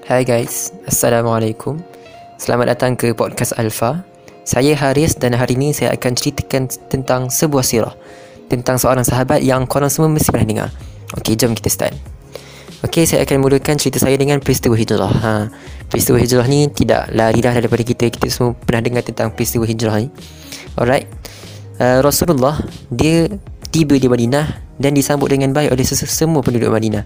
Hai 0.00 0.24
guys, 0.24 0.72
Assalamualaikum. 0.88 1.76
Selamat 2.40 2.72
datang 2.72 2.96
ke 2.96 3.12
Podcast 3.12 3.52
Alpha. 3.60 4.00
Saya 4.48 4.72
Haris 4.72 5.20
dan 5.20 5.36
hari 5.36 5.52
ini 5.60 5.76
saya 5.76 5.92
akan 5.92 6.16
ceritakan 6.16 6.72
tentang 6.88 7.28
sebuah 7.28 7.60
sirah. 7.60 7.92
Tentang 8.48 8.80
seorang 8.80 9.04
sahabat 9.04 9.44
yang 9.44 9.68
korang 9.68 9.92
semua 9.92 10.08
mesti 10.08 10.32
pernah 10.32 10.48
dengar. 10.48 10.68
Okey, 11.20 11.36
jom 11.36 11.52
kita 11.52 11.68
start. 11.68 11.92
Okey, 12.88 13.04
saya 13.04 13.28
akan 13.28 13.44
mulakan 13.44 13.76
cerita 13.76 14.00
saya 14.00 14.16
dengan 14.16 14.40
peristiwa 14.40 14.72
hijrah. 14.72 15.12
Ha, 15.12 15.52
Peristiwa 15.92 16.16
hijrah 16.16 16.48
ni 16.48 16.72
tidak 16.72 17.12
lari 17.12 17.44
dah 17.44 17.52
daripada 17.52 17.84
kita. 17.84 18.08
Kita 18.08 18.32
semua 18.32 18.56
pernah 18.56 18.80
dengar 18.80 19.04
tentang 19.04 19.28
peristiwa 19.36 19.68
hijrah 19.68 20.00
ni. 20.00 20.08
Alright. 20.80 21.04
Uh, 21.76 22.00
Rasulullah, 22.00 22.64
dia 22.88 23.28
tiba 23.72 23.96
di 23.96 24.04
Madinah 24.04 24.76
Dan 24.76 24.92
disambut 24.92 25.32
dengan 25.32 25.56
baik 25.56 25.72
oleh 25.72 25.84
semua 25.88 26.44
penduduk 26.44 26.68
Madinah 26.68 27.02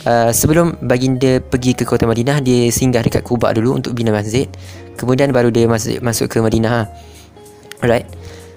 Uh, 0.00 0.32
sebelum 0.32 0.80
baginda 0.80 1.44
pergi 1.44 1.76
ke 1.76 1.84
kota 1.84 2.08
Madinah 2.08 2.40
dia 2.40 2.72
singgah 2.72 3.04
dekat 3.04 3.20
Kuba 3.20 3.52
dulu 3.52 3.76
untuk 3.76 3.92
bina 3.92 4.08
masjid. 4.08 4.48
Kemudian 4.96 5.28
baru 5.28 5.52
dia 5.52 5.68
masuk 5.68 6.00
masuk 6.00 6.26
ke 6.32 6.40
Madinah 6.40 6.88
alright. 7.84 8.08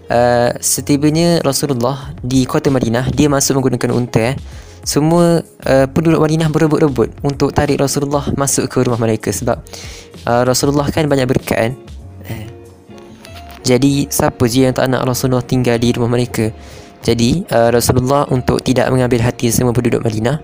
Uh, 0.07 0.55
setibanya 0.63 1.43
Rasulullah 1.43 2.15
di 2.23 2.47
kota 2.47 2.71
Madinah 2.71 3.11
dia 3.11 3.27
masuk 3.27 3.59
menggunakan 3.59 3.91
unta 3.91 4.35
eh. 4.35 4.35
semua 4.83 5.39
uh, 5.43 5.87
penduduk 5.87 6.19
Madinah 6.19 6.51
berebut-rebut 6.51 7.23
untuk 7.23 7.55
tarik 7.55 7.79
Rasulullah 7.79 8.27
masuk 8.35 8.67
ke 8.67 8.83
rumah 8.83 8.99
mereka 8.99 9.31
sebab 9.31 9.63
uh, 10.27 10.43
Rasulullah 10.43 10.91
kan 10.91 11.07
banyak 11.07 11.23
berkat 11.23 11.55
kan? 11.55 11.73
Eh. 12.27 12.47
jadi 13.63 14.11
siapa 14.11 14.43
je 14.47 14.67
yang 14.67 14.75
tak 14.75 14.91
nak 14.91 15.07
Rasulullah 15.07 15.43
tinggal 15.43 15.79
di 15.79 15.95
rumah 15.95 16.11
mereka? 16.11 16.51
Jadi 17.03 17.47
uh, 17.51 17.71
Rasulullah 17.71 18.27
untuk 18.27 18.59
tidak 18.59 18.91
mengambil 18.91 19.23
hati 19.23 19.51
semua 19.51 19.71
penduduk 19.71 20.03
Madinah 20.03 20.39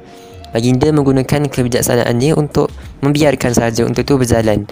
Baginda 0.50 0.90
menggunakan 0.90 1.46
kebijaksanaannya 1.46 2.34
untuk 2.34 2.74
membiarkan 3.06 3.54
sahaja 3.54 3.86
untuk 3.86 4.06
tu 4.06 4.18
berjalan. 4.18 4.66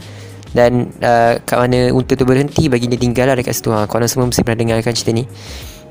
Dan 0.55 0.89
uh, 1.03 1.37
kat 1.43 1.57
mana 1.59 1.93
unta 1.93 2.17
tu 2.17 2.25
berhenti 2.25 2.65
baginda 2.71 2.97
tinggal 2.97 3.29
dekat 3.35 3.53
situ. 3.53 3.69
Ha, 3.69 3.85
korang 3.85 4.09
semua 4.09 4.25
mesti 4.25 4.41
pernah 4.41 4.65
dengarkan 4.65 4.93
cerita 4.95 5.13
ni. 5.13 5.27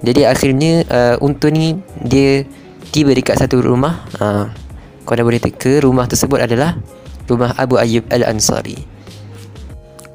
Jadi 0.03 0.27
akhirnya 0.27 0.83
uh, 0.91 1.17
unta 1.23 1.53
ni 1.53 1.79
dia 2.03 2.43
tiba 2.91 3.15
dekat 3.15 3.39
satu 3.39 3.63
rumah. 3.63 4.03
Uh, 4.19 4.51
korang 5.07 5.29
boleh 5.29 5.39
teka 5.39 5.85
rumah 5.87 6.11
tersebut 6.11 6.43
adalah 6.43 6.75
rumah 7.31 7.55
Abu 7.55 7.79
Ayyub 7.79 8.11
Al-Ansari. 8.11 8.75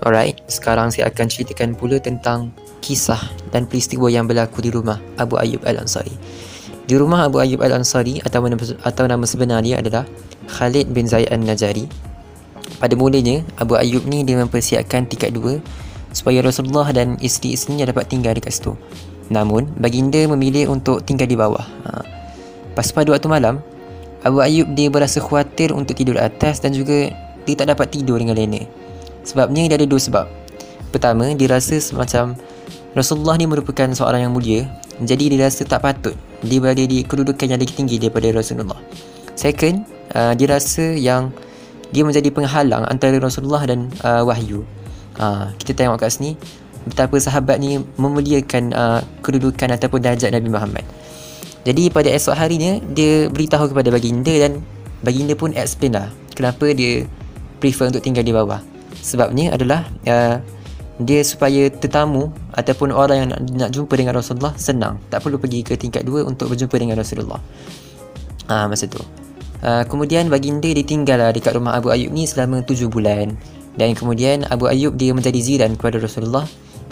Alright 0.01 0.41
sekarang 0.49 0.89
saya 0.89 1.13
akan 1.13 1.29
ceritakan 1.29 1.77
pula 1.77 2.01
tentang 2.01 2.49
kisah 2.81 3.21
dan 3.53 3.69
peristiwa 3.69 4.09
yang 4.09 4.25
berlaku 4.25 4.65
di 4.65 4.73
rumah 4.73 4.97
Abu 5.21 5.37
Ayyub 5.37 5.61
Al-Ansari 5.61 6.17
di 6.87 6.95
rumah 6.97 7.27
Abu 7.27 7.37
Ayyub 7.41 7.61
Al-Ansari 7.61 8.21
atau 8.21 8.41
nama, 8.45 8.57
atau 8.57 9.03
nama 9.05 9.25
sebenar 9.25 9.61
dia 9.61 9.79
adalah 9.81 10.05
Khalid 10.49 10.89
bin 10.91 11.05
Zaid 11.05 11.29
Al-Najari. 11.29 11.85
Pada 12.81 12.93
mulanya, 12.97 13.45
Abu 13.61 13.77
Ayyub 13.77 14.09
ni 14.09 14.25
dia 14.25 14.37
mempersiapkan 14.41 15.05
tiket 15.05 15.37
dua 15.37 15.61
supaya 16.11 16.41
Rasulullah 16.41 16.89
dan 16.91 17.15
isteri-isterinya 17.21 17.87
dapat 17.87 18.09
tinggal 18.09 18.33
dekat 18.33 18.57
situ. 18.57 18.73
Namun, 19.31 19.69
baginda 19.79 20.19
memilih 20.27 20.73
untuk 20.73 21.05
tinggal 21.07 21.29
di 21.29 21.37
bawah. 21.39 21.63
Ha. 21.87 22.03
Pas 22.75 22.87
pada 22.91 23.13
waktu 23.13 23.29
malam, 23.31 23.63
Abu 24.25 24.43
Ayyub 24.43 24.73
dia 24.75 24.91
berasa 24.91 25.23
khawatir 25.23 25.71
untuk 25.71 25.95
tidur 25.95 26.19
atas 26.19 26.59
dan 26.59 26.75
juga 26.75 27.13
dia 27.45 27.55
tak 27.55 27.71
dapat 27.71 27.89
tidur 27.93 28.19
dengan 28.19 28.35
lena. 28.35 28.65
Sebabnya 29.23 29.69
dia 29.69 29.77
ada 29.79 29.87
dua 29.87 30.01
sebab. 30.01 30.25
Pertama, 30.91 31.31
dia 31.31 31.47
rasa 31.47 31.79
semacam 31.79 32.35
Rasulullah 32.91 33.39
ni 33.39 33.47
merupakan 33.47 33.87
seorang 33.95 34.27
yang 34.27 34.33
mulia 34.35 34.67
jadi 34.99 35.31
dia 35.31 35.47
rasa 35.47 35.63
tak 35.63 35.79
patut 35.79 36.15
dia 36.41 36.57
berada 36.57 36.81
di 36.81 37.05
kedudukan 37.05 37.45
yang 37.45 37.59
lebih 37.61 37.75
tinggi 37.77 38.01
daripada 38.01 38.29
Rasulullah. 38.33 38.79
Second 39.37 39.85
uh, 40.13 40.33
dia 40.33 40.47
rasa 40.49 40.93
yang 40.97 41.29
dia 41.91 42.07
menjadi 42.07 42.31
penghalang 42.31 42.87
antara 42.87 43.19
Rasulullah 43.19 43.63
dan 43.67 43.91
uh, 44.01 44.23
wahyu. 44.25 44.63
Uh, 45.19 45.51
kita 45.59 45.75
tengok 45.75 45.99
kat 46.01 46.11
sini 46.15 46.39
betapa 46.87 47.13
sahabat 47.19 47.61
ni 47.61 47.77
memuliakan 47.99 48.73
uh, 48.73 48.99
kedudukan 49.21 49.69
ataupun 49.75 50.01
darjat 50.01 50.33
Nabi 50.33 50.49
Muhammad. 50.49 50.85
Jadi 51.61 51.93
pada 51.93 52.09
esok 52.09 52.33
harinya 52.33 52.81
dia 52.89 53.29
beritahu 53.29 53.69
kepada 53.69 53.93
baginda 53.93 54.33
dan 54.33 54.65
baginda 55.05 55.37
pun 55.37 55.53
explain 55.53 55.93
lah 55.93 56.09
kenapa 56.33 56.73
dia 56.73 57.05
prefer 57.61 57.93
untuk 57.93 58.01
tinggal 58.01 58.25
di 58.25 58.33
bawah. 58.33 58.57
Sebabnya 58.97 59.53
adalah 59.53 59.85
uh, 60.09 60.41
dia 60.99 61.21
supaya 61.23 61.71
tetamu 61.71 62.33
ataupun 62.51 62.91
orang 62.91 63.17
yang 63.25 63.29
nak, 63.31 63.41
nak 63.55 63.69
jumpa 63.71 63.93
dengan 63.95 64.17
Rasulullah 64.17 64.53
senang. 64.59 64.99
Tak 65.07 65.23
perlu 65.23 65.39
pergi 65.39 65.63
ke 65.63 65.79
tingkat 65.79 66.03
dua 66.03 66.27
untuk 66.27 66.51
berjumpa 66.51 66.75
dengan 66.75 66.99
Rasulullah. 66.99 67.39
Ha, 68.51 68.67
masa 68.67 68.89
tu. 68.91 68.99
Ha, 69.63 69.87
kemudian 69.87 70.27
baginda 70.27 70.67
ditinggal 70.67 71.17
lah 71.21 71.31
dekat 71.31 71.55
rumah 71.55 71.77
Abu 71.77 71.93
Ayyub 71.93 72.11
ni 72.11 72.27
selama 72.27 72.65
tujuh 72.65 72.91
bulan. 72.91 73.37
Dan 73.79 73.95
kemudian 73.95 74.43
Abu 74.51 74.67
Ayyub 74.67 74.99
dia 74.99 75.15
menjadi 75.15 75.39
ziran 75.39 75.79
kepada 75.79 76.01
Rasulullah. 76.01 76.43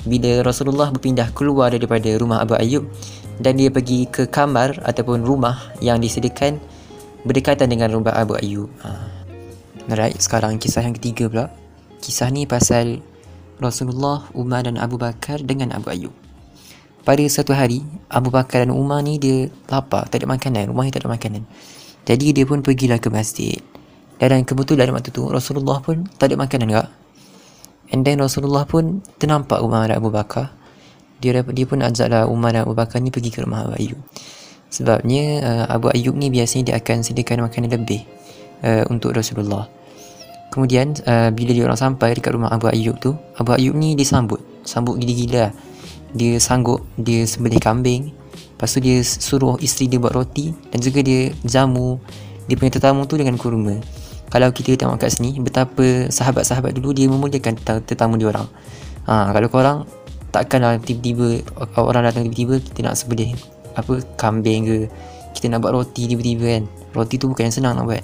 Bila 0.07 0.47
Rasulullah 0.47 0.87
berpindah 0.95 1.35
keluar 1.35 1.75
daripada 1.75 2.07
rumah 2.15 2.39
Abu 2.39 2.55
Ayyub 2.55 2.87
dan 3.43 3.59
dia 3.59 3.67
pergi 3.67 4.07
ke 4.07 4.31
kamar 4.31 4.79
ataupun 4.87 5.27
rumah 5.27 5.59
yang 5.83 5.99
disediakan 5.99 6.55
berdekatan 7.27 7.67
dengan 7.67 7.91
rumah 7.91 8.15
Abu 8.15 8.39
Ayyub. 8.39 8.71
Ha. 8.79 8.89
Alright, 9.91 10.15
sekarang 10.21 10.55
kisah 10.55 10.87
yang 10.87 10.95
ketiga 10.95 11.27
pula. 11.27 11.45
Kisah 11.99 12.31
ni 12.31 12.47
pasal 12.47 13.03
Rasulullah, 13.59 14.25
Umar 14.31 14.63
dan 14.63 14.79
Abu 14.79 14.95
Bakar 14.95 15.43
dengan 15.43 15.75
Abu 15.75 15.91
Ayyub. 15.91 16.15
Pada 17.03 17.23
satu 17.27 17.51
hari, 17.51 17.83
Abu 18.07 18.31
Bakar 18.31 18.63
dan 18.63 18.71
Umar 18.71 19.03
ni 19.03 19.19
dia 19.19 19.51
lapar, 19.67 20.07
tak 20.07 20.23
ada 20.23 20.27
makanan, 20.31 20.71
rumah 20.71 20.87
ni 20.87 20.91
tak 20.91 21.03
ada 21.03 21.11
makanan. 21.11 21.43
Jadi 22.07 22.31
dia 22.31 22.47
pun 22.47 22.63
pergilah 22.63 22.97
ke 22.97 23.11
masjid. 23.11 23.59
Dan 24.19 24.43
kebetulan 24.43 24.91
waktu 24.91 25.15
tu 25.15 25.27
Rasulullah 25.27 25.79
pun 25.79 26.07
tak 26.19 26.31
ada 26.31 26.35
makanan 26.35 26.67
juga. 26.67 26.85
And 27.89 28.03
then 28.03 28.19
Rasulullah 28.19 28.67
pun 28.67 29.01
ternampak 29.15 29.63
Umar 29.63 29.87
dan 29.87 29.99
Abu 29.99 30.11
Bakar. 30.11 30.51
Dia 31.19 31.43
dia 31.43 31.65
pun 31.67 31.79
ajaklah 31.83 32.27
Umar 32.27 32.55
dan 32.55 32.67
Abu 32.67 32.75
Bakar 32.75 32.99
ni 32.99 33.11
pergi 33.11 33.31
ke 33.31 33.43
rumah 33.43 33.67
Abu 33.67 33.79
Ayyub. 33.79 33.99
Sebabnya 34.69 35.23
uh, 35.41 35.65
Abu 35.71 35.89
Ayyub 35.89 36.13
ni 36.13 36.29
biasanya 36.29 36.71
dia 36.71 36.75
akan 36.77 37.01
sediakan 37.01 37.49
makanan 37.49 37.73
lebih 37.73 38.05
uh, 38.61 38.85
untuk 38.91 39.15
Rasulullah. 39.15 39.65
Kemudian 40.49 40.97
uh, 41.05 41.29
bila 41.29 41.51
dia 41.53 41.63
orang 41.65 41.77
sampai 41.77 42.17
dekat 42.17 42.33
rumah 42.33 42.49
Abu 42.49 42.69
Ayyub 42.69 42.97
tu, 42.97 43.13
Abu 43.37 43.53
Ayyub 43.53 43.77
ni 43.77 43.93
disambut, 43.93 44.41
sambut 44.65 44.97
gila-gila. 44.97 45.53
Dia 46.09 46.41
sanggup 46.41 46.81
dia 46.97 47.29
sembelih 47.29 47.61
kambing. 47.61 48.09
Lepas 48.33 48.75
tu 48.75 48.81
dia 48.81 48.99
suruh 49.05 49.55
isteri 49.61 49.87
dia 49.87 50.01
buat 50.01 50.11
roti 50.11 50.51
dan 50.73 50.81
juga 50.81 50.99
dia 50.99 51.31
jamu 51.47 52.01
dia 52.49 52.57
punya 52.57 52.75
tetamu 52.75 53.05
tu 53.05 53.15
dengan 53.15 53.37
kurma. 53.37 53.77
Kalau 54.29 54.49
kita 54.49 54.73
tengok 54.73 54.97
kat 54.97 55.15
sini 55.15 55.37
betapa 55.37 56.09
sahabat-sahabat 56.09 56.73
dulu 56.75 56.91
dia 56.97 57.05
memuliakan 57.07 57.55
tetamu 57.85 58.17
dia 58.17 58.33
orang. 58.33 58.49
Ha, 59.05 59.31
kalau 59.31 59.47
korang 59.47 59.77
takkanlah 60.33 60.81
tiba-tiba 60.81 61.45
orang 61.77 62.09
datang 62.09 62.25
tiba-tiba 62.29 62.61
kita 62.61 62.79
nak 62.89 62.97
sembelih 62.97 63.33
apa 63.73 64.01
kambing 64.17 64.61
ke 64.65 64.77
kita 65.33 65.45
nak 65.49 65.63
buat 65.63 65.73
roti 65.77 66.09
tiba-tiba 66.09 66.59
kan. 66.59 66.63
Roti 66.97 67.15
tu 67.21 67.29
bukan 67.29 67.47
yang 67.47 67.55
senang 67.55 67.73
nak 67.77 67.85
buat. 67.85 68.03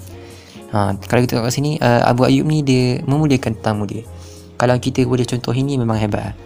Ha, 0.76 0.92
kalau 1.08 1.24
kita 1.24 1.40
tengok 1.40 1.48
kat 1.48 1.54
sini 1.56 1.80
uh, 1.80 2.04
Abu 2.04 2.28
Ayyub 2.28 2.44
ni 2.44 2.60
dia 2.60 3.00
memuliakan 3.08 3.56
tetamu 3.56 3.88
dia. 3.88 4.04
Kalau 4.60 4.76
kita 4.76 5.08
boleh 5.08 5.24
contoh 5.24 5.56
ini 5.56 5.80
memang 5.80 5.96
hebat. 5.96 6.36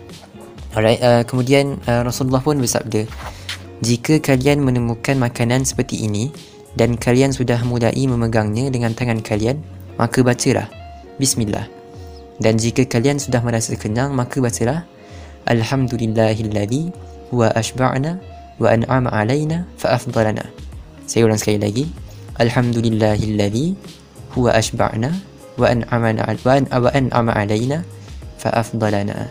Alright, 0.70 1.02
uh, 1.02 1.26
kemudian 1.26 1.82
uh, 1.90 2.06
Rasulullah 2.06 2.38
pun 2.38 2.54
bersabda, 2.62 3.10
"Jika 3.82 4.22
kalian 4.22 4.62
menemukan 4.62 5.18
makanan 5.18 5.66
seperti 5.66 6.06
ini 6.06 6.30
dan 6.78 6.94
kalian 6.94 7.34
sudah 7.34 7.58
mulai 7.66 7.98
memegangnya 8.06 8.70
dengan 8.70 8.94
tangan 8.94 9.18
kalian, 9.18 9.58
maka 9.98 10.22
bacalah 10.22 10.70
bismillah. 11.18 11.66
Dan 12.38 12.54
jika 12.54 12.86
kalian 12.86 13.18
sudah 13.18 13.42
merasa 13.42 13.74
kenyang, 13.74 14.14
maka 14.14 14.38
bacalah 14.38 14.86
alhamdulillahilladzi 15.50 16.94
wa 17.34 17.50
ashba'na 17.50 18.22
wa 18.62 18.70
an'ama 18.70 19.10
alaina 19.10 19.66
fa 19.74 19.98
afdalana." 19.98 20.46
Saya 21.10 21.26
ulang 21.26 21.42
sekali 21.42 21.58
lagi. 21.58 21.90
Alhamdulillahilladzi 22.38 23.98
huwa 24.34 24.54
ashba'na 24.54 25.10
wa 25.58 25.66
an'amana 25.66 26.24
wa 26.40 26.90
an'ama 26.90 27.32
alaina 27.34 27.82
fa 28.38 28.54
afdalana 28.54 29.28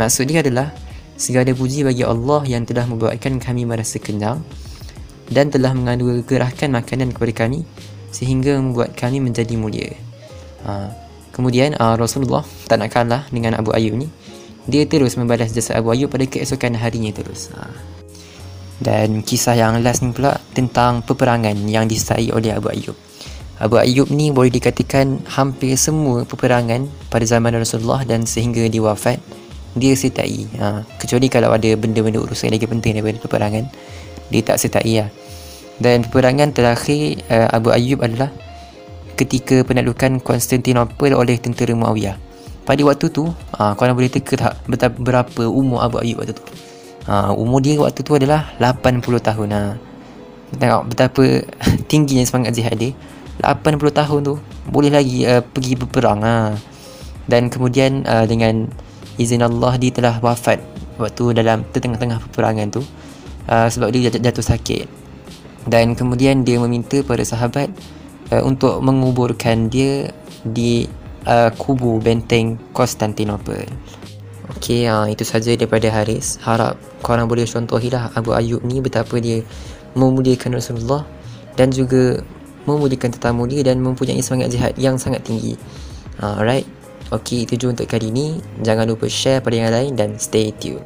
maksud 0.00 0.26
dia 0.26 0.40
adalah 0.42 0.74
segala 1.18 1.50
puji 1.50 1.82
bagi 1.82 2.06
Allah 2.06 2.46
yang 2.46 2.62
telah 2.62 2.86
membuatkan 2.86 3.42
kami 3.42 3.66
merasa 3.66 3.98
kenyang 3.98 4.42
dan 5.28 5.52
telah 5.52 5.74
menganugerahkan 5.76 6.72
makanan 6.72 7.12
kepada 7.12 7.46
kami 7.46 7.66
sehingga 8.14 8.56
membuat 8.56 8.96
kami 8.96 9.20
menjadi 9.20 9.54
mulia 9.58 9.92
ha. 10.64 10.88
kemudian 11.34 11.76
uh, 11.76 11.98
Rasulullah 11.98 12.46
tak 12.70 12.80
nak 12.80 12.90
kalah 12.94 13.22
dengan 13.28 13.58
Abu 13.58 13.74
Ayyub 13.74 13.98
ni 13.98 14.08
dia 14.68 14.84
terus 14.88 15.18
membalas 15.20 15.52
jasa 15.52 15.76
Abu 15.76 15.92
Ayyub 15.92 16.08
pada 16.08 16.24
keesokan 16.24 16.78
harinya 16.78 17.12
terus 17.12 17.52
ha. 17.52 17.68
dan 18.80 19.20
kisah 19.20 19.58
yang 19.58 19.82
last 19.84 20.00
ni 20.00 20.14
pula 20.14 20.40
tentang 20.56 21.04
peperangan 21.04 21.58
yang 21.68 21.84
disertai 21.84 22.32
oleh 22.32 22.56
Abu 22.56 22.72
Ayyub 22.72 22.96
Abu 23.58 23.78
Ayyub 23.78 24.10
ni 24.14 24.30
boleh 24.30 24.54
dikatakan 24.54 25.22
hampir 25.26 25.74
semua 25.74 26.22
peperangan 26.22 26.86
pada 27.10 27.24
zaman 27.26 27.54
Rasulullah 27.58 28.06
dan 28.06 28.22
sehingga 28.22 28.66
dia 28.70 28.82
wafat 28.82 29.18
dia 29.74 29.94
sertai 29.94 30.46
ha, 30.58 30.82
kecuali 30.98 31.26
kalau 31.30 31.54
ada 31.54 31.70
benda-benda 31.74 32.18
urusan 32.22 32.50
lagi 32.50 32.66
penting 32.66 32.98
daripada 32.98 33.18
peperangan 33.18 33.64
dia 34.30 34.42
tak 34.46 34.62
sertai 34.62 35.02
lah 35.02 35.10
dan 35.78 36.02
peperangan 36.02 36.50
terakhir 36.50 37.22
uh, 37.30 37.54
Abu 37.54 37.70
Ayyub 37.70 38.02
adalah 38.02 38.34
ketika 39.14 39.62
penaklukan 39.62 40.18
Konstantinopel 40.18 41.14
oleh 41.14 41.38
tentera 41.38 41.74
Muawiyah. 41.74 42.18
Pada 42.66 42.82
waktu 42.84 43.06
tu, 43.14 43.30
uh, 43.30 43.72
korang 43.78 43.94
boleh 43.94 44.10
teka 44.10 44.34
tak 44.36 44.92
berapa 44.98 45.46
umur 45.46 45.82
Abu 45.82 46.02
Ayyub 46.02 46.22
waktu 46.22 46.34
tu? 46.34 46.44
Uh, 47.08 47.32
umur 47.38 47.62
dia 47.62 47.78
waktu 47.78 48.02
tu 48.02 48.12
adalah 48.18 48.52
80 48.60 49.02
tahun. 49.22 49.48
Uh. 49.54 49.74
Tengok 50.58 50.82
betapa 50.92 51.24
tingginya 51.90 52.26
semangat 52.26 52.58
jihad 52.58 52.74
dia. 52.74 52.92
80 53.40 53.78
tahun 53.94 54.20
tu 54.22 54.34
boleh 54.68 54.90
lagi 54.90 55.24
uh, 55.24 55.42
pergi 55.42 55.74
berperang. 55.78 56.20
Uh. 56.22 56.52
Dan 57.28 57.52
kemudian 57.52 58.08
uh, 58.08 58.24
dengan 58.24 58.66
izin 59.18 59.42
Allah 59.42 59.74
dia 59.76 59.90
telah 59.92 60.16
wafat 60.22 60.62
waktu 60.98 61.34
dalam 61.34 61.66
tengah-tengah 61.74 62.22
peperangan 62.28 62.70
tu 62.70 62.82
uh, 63.50 63.68
sebab 63.70 63.90
dia 63.90 64.08
jatuh, 64.08 64.22
jatuh 64.22 64.46
sakit 64.46 64.86
dan 65.68 65.92
kemudian 65.98 66.46
dia 66.46 66.56
meminta 66.62 67.02
para 67.02 67.20
sahabat 67.26 67.68
uh, 68.30 68.42
untuk 68.46 68.78
menguburkan 68.80 69.68
dia 69.68 70.14
di 70.46 70.86
uh, 71.26 71.50
kubu 71.58 71.98
benteng 71.98 72.56
Konstantinopel 72.70 73.66
Okey, 74.56 74.88
uh, 74.88 75.04
itu 75.10 75.28
saja 75.28 75.52
daripada 75.52 75.92
Haris 75.92 76.40
harap 76.40 76.80
korang 77.04 77.28
boleh 77.28 77.44
contohilah 77.44 78.16
Abu 78.16 78.32
Ayyub 78.32 78.64
ni 78.64 78.80
betapa 78.80 79.20
dia 79.20 79.44
memuliakan 79.92 80.56
Rasulullah 80.56 81.04
dan 81.58 81.68
juga 81.74 82.22
memuliakan 82.68 83.16
tetamu 83.16 83.48
dia 83.48 83.64
dan 83.64 83.80
mempunyai 83.80 84.20
semangat 84.20 84.52
jihad 84.52 84.76
yang 84.76 85.00
sangat 85.00 85.24
tinggi 85.24 85.56
alright 86.20 86.68
Okey, 87.08 87.48
itu 87.48 87.56
je 87.56 87.72
untuk 87.72 87.88
kali 87.88 88.12
ini. 88.12 88.36
Jangan 88.60 88.84
lupa 88.84 89.08
share 89.08 89.40
pada 89.40 89.56
yang 89.56 89.72
lain 89.72 89.96
dan 89.96 90.20
stay 90.20 90.52
tuned. 90.52 90.84